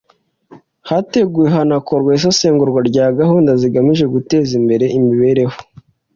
[0.89, 5.55] hateguwe hanakorwa isesengura rya gahunda zigamije guteza imbere imibereho